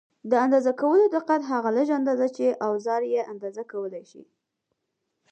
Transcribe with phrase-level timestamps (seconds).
[0.31, 4.23] د اندازه کولو دقت: هغه لږه اندازه چې اوزار یې اندازه کولای شي.